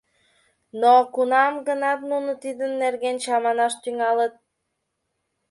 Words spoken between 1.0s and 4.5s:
кунам-гынат нуно тидын нерген чаманаш тӱҥалыт.